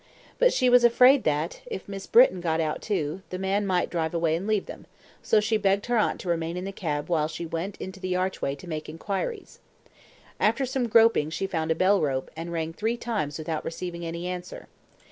[0.39, 4.15] But she was afraid that, if Miss Britton got out too, the man might drive
[4.15, 4.87] away and leave them,
[5.21, 8.15] so she begged her aunt to remain in the cab while she went into the
[8.15, 9.59] archway to make inquiries.
[10.39, 14.25] After some groping she found a bell rope, and rang three times without receiving any
[14.25, 14.67] answer.